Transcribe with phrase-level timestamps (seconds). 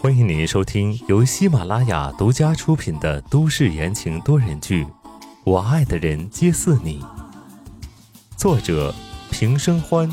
[0.00, 4.84] 欢迎您收听由喜马拉雅独家出品的都市言情多人剧
[5.44, 7.00] 《我爱的人皆似你》，
[8.36, 8.92] 作者
[9.30, 10.10] 平生欢，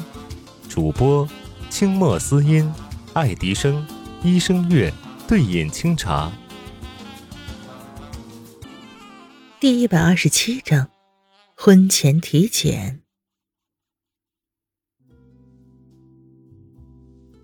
[0.69, 1.27] 主播
[1.71, 2.71] 清墨思音、
[3.13, 3.83] 爱迪生、
[4.21, 4.93] 一生月、
[5.27, 6.31] 对饮清茶。
[9.59, 10.89] 第一百二十七章，
[11.55, 13.01] 婚前体检。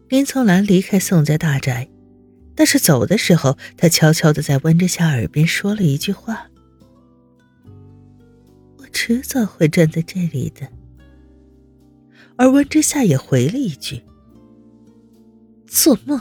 [0.09, 1.87] 林从兰离开宋家大宅。
[2.55, 6.47] 但是走的时候，他悄悄的在温之夏耳边说了一句话
[8.79, 10.67] ：“我迟早会站在这里的。”
[12.35, 14.01] 而温之夏也回了一句
[15.69, 16.19] ：“做梦。”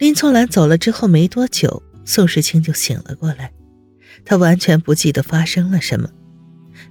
[0.00, 3.52] 林从兰走了之后没多久，宋时清就醒了过来，
[4.24, 6.08] 他完全不记得发生了什么，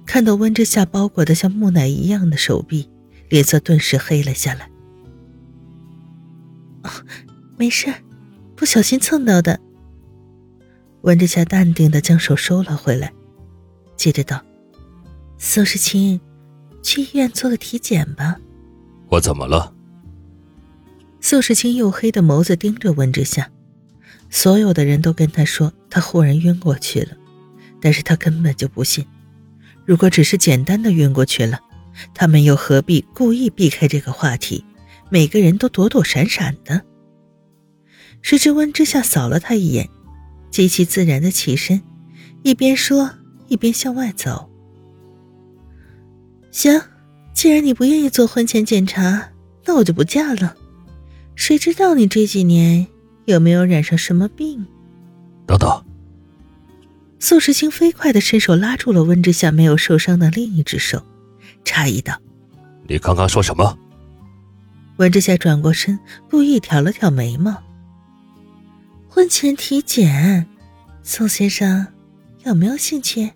[0.06, 2.88] 看到温之夏包裹的像木乃伊一样的手臂，
[3.32, 4.68] 脸色顿时黑了下来。
[6.82, 6.90] 哦，
[7.56, 7.90] 没事，
[8.54, 9.58] 不小心蹭到的。
[11.00, 13.10] 温之夏淡定的将手收了回来，
[13.96, 14.42] 接着道
[15.38, 16.20] ：“宋世清，
[16.82, 18.36] 去医院做个体检吧。”
[19.08, 19.72] 我怎么了？
[21.22, 23.50] 宋世清黝黑的眸子盯着温之夏，
[24.28, 27.16] 所有的人都跟他说他忽然晕过去了，
[27.80, 29.06] 但是他根本就不信。
[29.86, 31.58] 如果只是简单的晕过去了，
[32.14, 34.64] 他们又何必故意避开这个话题？
[35.10, 36.82] 每个人都躲躲闪闪的。
[38.22, 39.88] 谁知温之夏扫了他一眼，
[40.50, 41.82] 极其自然的起身，
[42.42, 43.10] 一边说
[43.48, 44.48] 一边向外走。
[46.50, 46.80] 行，
[47.34, 49.30] 既然你不愿意做婚前检查，
[49.64, 50.56] 那我就不嫁了。
[51.34, 52.86] 谁知道你这几年
[53.24, 54.66] 有没有染上什么病？
[55.46, 55.84] 等等。
[57.18, 61.04] 宋时清飞快的伸手拉住了温之夏没有受伤的另一只手，
[61.64, 62.14] 诧异道
[62.88, 63.78] ：“你刚刚说什么？”
[64.98, 65.98] 文之夏转过身，
[66.30, 67.62] 故意挑了挑眉毛。
[69.08, 70.46] 婚前体检，
[71.02, 71.86] 宋先生
[72.44, 73.30] 有没有兴趣？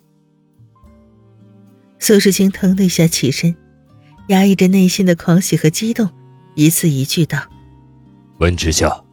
[1.99, 3.55] 苏世清腾的一下起身，
[4.27, 6.09] 压抑着内心的狂喜和激动，
[6.55, 7.39] 一字一句道
[8.39, 9.03] ：“文之夏，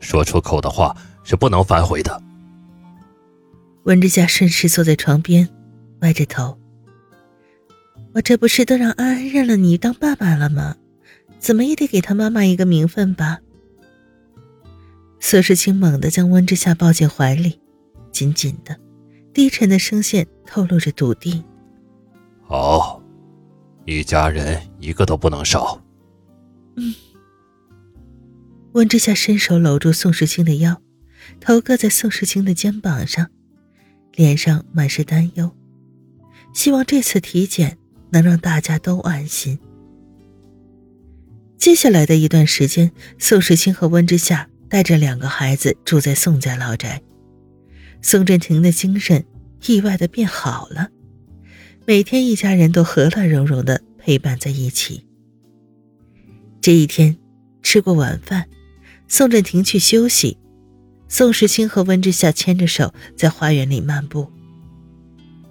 [0.00, 2.22] 说出口的话是不能反悔的。”
[3.84, 5.48] 温之夏顺势坐在床边，
[6.00, 6.56] 歪着头
[8.14, 10.76] ：“我这不是都让安安认了你当爸爸了吗？”
[11.38, 13.40] 怎么也得给他妈妈一个名分吧。
[15.18, 17.60] 苏世清猛地将温之夏抱进怀里，
[18.12, 18.78] 紧紧的，
[19.34, 21.42] 低沉的声线透露着笃定。
[22.44, 23.02] 好，
[23.86, 25.82] 一家人一个都不能少。
[26.76, 26.94] 嗯。
[28.74, 30.80] 温之夏伸手搂住宋世清的腰，
[31.40, 33.28] 头搁在宋世清的肩膀上，
[34.14, 35.50] 脸上满是担忧，
[36.54, 37.78] 希望这次体检
[38.12, 39.58] 能让大家都安心。
[41.56, 47.02] 接下来的一段时间，宋世清和温之夏带着两个孩子住在宋家老宅。
[48.02, 49.24] 宋振廷的精神
[49.66, 50.88] 意外的变好了，
[51.86, 55.06] 每天一家人都和乐融融的陪伴在一起。
[56.60, 57.16] 这一天，
[57.62, 58.48] 吃过晚饭，
[59.06, 60.36] 宋振廷去休息，
[61.08, 64.30] 宋世清和温之夏牵着手在花园里漫步。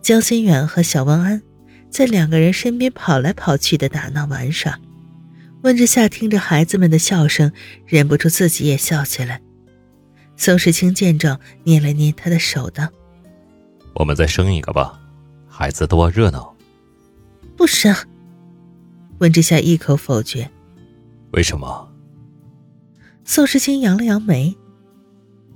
[0.01, 1.41] 江心远和小温安
[1.91, 4.79] 在两个人身边跑来跑去的打闹玩耍。
[5.63, 7.51] 温之夏听着孩子们的笑声，
[7.85, 9.41] 忍不住自己也笑起来。
[10.35, 12.87] 宋时清见状，捏了捏他的手，道
[13.93, 14.99] ：“我们再生一个吧，
[15.47, 16.55] 孩子多热闹。”
[17.55, 17.93] 不生。
[19.19, 20.49] 温之夏一口否决。
[21.33, 21.87] 为什么？
[23.23, 24.57] 宋时清扬了扬眉：“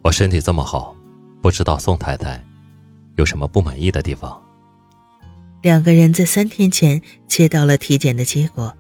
[0.04, 0.96] 我身体这么好，
[1.42, 2.46] 不知道宋太太
[3.16, 4.40] 有什么不满意的地方。”
[5.66, 8.72] 两个人在三天前接到了体检的结果。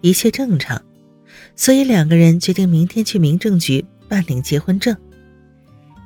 [0.00, 0.82] 一切正常，
[1.54, 4.96] 所以两个人决定明天去民政局办领结婚证。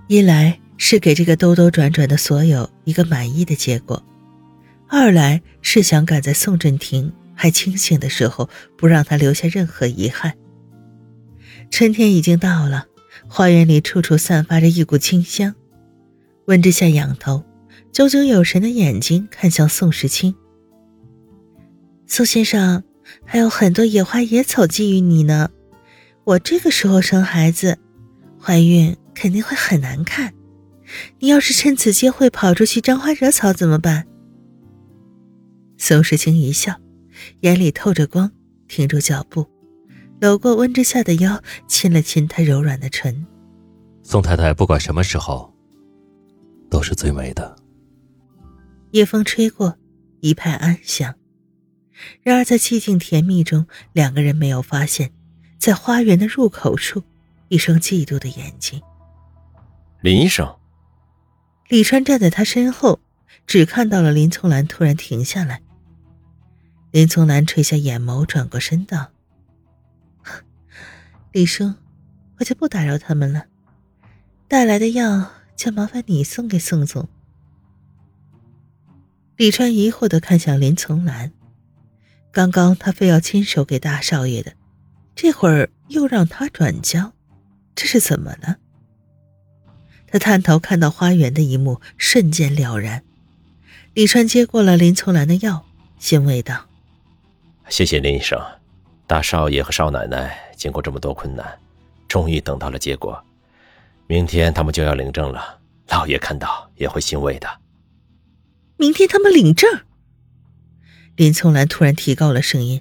[0.08, 4.04] 一来是给这个兜兜转转的所有一个满意的结果，
[4.88, 10.34] 二来是想赶在宋振廷还清醒的时候，不让他留下任何遗憾。
[11.70, 12.86] 春天已经到了，
[13.28, 15.54] 花园里处处散发着一股清香。
[16.46, 17.44] 温之夏仰头，
[17.94, 20.34] 炯炯有神的眼睛看向宋时清，
[22.08, 22.82] 宋先生。
[23.24, 25.50] 还有很多野花野草觊觎你呢，
[26.24, 27.78] 我这个时候生孩子，
[28.40, 30.32] 怀孕肯定会很难看。
[31.20, 34.06] 你要是趁此机会跑出去沾花惹草怎么办？
[35.76, 36.74] 宋时清一笑，
[37.40, 38.28] 眼里透着光，
[38.66, 39.46] 停住脚步，
[40.18, 43.24] 搂过温之夏的腰，亲了亲她柔软的唇。
[44.02, 45.54] 宋太太不管什么时候，
[46.68, 47.54] 都是最美的。
[48.94, 49.76] 夜风吹过，
[50.20, 51.16] 一派安详。
[52.22, 55.12] 然而，在寂静甜蜜中，两个人没有发现，
[55.58, 57.02] 在花园的入口处，
[57.48, 58.80] 一双嫉妒的眼睛。
[60.00, 60.46] 林医生，
[61.68, 63.00] 李川站在他身后，
[63.48, 65.60] 只看到了林从兰突然停下来。
[66.92, 69.10] 林从兰垂下眼眸，转过身道
[71.34, 71.74] ：“李叔，
[72.38, 73.46] 我就不打扰他们了。
[74.46, 77.08] 带来的药就麻烦你送给宋总。”
[79.36, 81.32] 李川疑惑的看向林从兰，
[82.30, 84.52] 刚刚他非要亲手给大少爷的，
[85.16, 87.12] 这会儿又让他转交，
[87.74, 88.58] 这是怎么了？
[90.06, 93.02] 他探头看到花园的一幕，瞬间了然。
[93.94, 95.66] 李川接过了林从兰的药，
[95.98, 96.66] 欣慰道
[97.68, 98.40] ：“谢谢林医生，
[99.08, 101.58] 大少爷和少奶奶经过这么多困难，
[102.06, 103.20] 终于等到了结果。
[104.06, 105.58] 明天他们就要领证了，
[105.88, 107.48] 老爷看到也会欣慰的。”
[108.76, 109.80] 明天他们领证。
[111.16, 112.80] 林从兰突然提高了声音，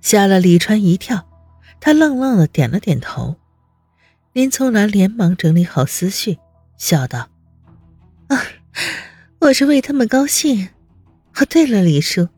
[0.00, 1.28] 吓了李川一跳。
[1.80, 3.36] 他愣愣的点了点头。
[4.32, 6.38] 林从兰连忙整理好思绪，
[6.78, 7.28] 笑道
[8.28, 8.40] ：“啊，
[9.40, 10.68] 我是为他们高兴。
[11.34, 12.28] 哦，对了，李叔，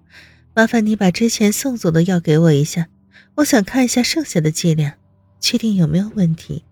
[0.54, 2.88] 麻烦你把之前送走的药给我一下，
[3.36, 4.94] 我想看一下剩下的剂量，
[5.38, 6.64] 确定有没有问题。”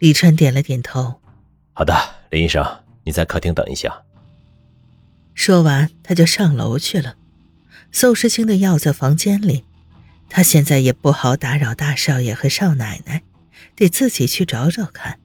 [0.00, 1.20] 李川点了点头
[1.74, 1.94] ：“好的，
[2.30, 2.64] 林医生，
[3.04, 4.02] 你在客厅等一下。”
[5.36, 7.14] 说完，他就上楼去了。
[7.92, 9.64] 宋时清的药在房间里，
[10.28, 13.22] 他现在也不好打扰大少爷和少奶奶，
[13.76, 15.20] 得自己去找找看。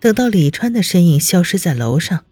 [0.00, 2.24] 等到李川的身影消失在楼上，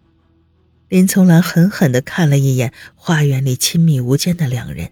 [0.89, 4.91] 林从兰狠狠地看了一眼花园里亲密无间的两人，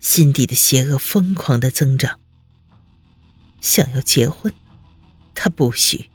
[0.00, 2.18] 心底的邪恶疯狂的增长。
[3.60, 4.54] 想要结婚，
[5.34, 6.08] 他不许。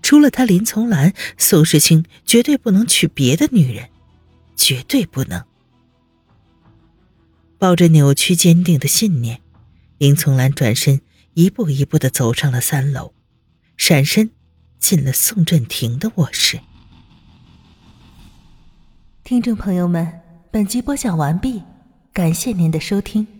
[0.00, 3.88] 除了他林从兰，宋时清绝对不能娶别的女人。
[4.56, 5.44] 绝对不能！
[7.58, 9.40] 抱着扭曲坚定的信念，
[9.98, 11.00] 林从兰转身，
[11.34, 13.12] 一步一步的走上了三楼，
[13.76, 14.30] 闪身
[14.78, 16.60] 进了宋振庭的卧室。
[19.22, 20.20] 听众朋友们，
[20.50, 21.62] 本集播讲完毕，
[22.12, 23.35] 感谢您的收听。